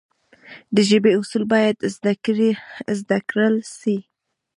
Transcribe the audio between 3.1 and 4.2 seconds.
کړل سي.